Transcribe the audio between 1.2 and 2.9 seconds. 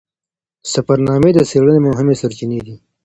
د څیړنې مهمې سرچینې دي.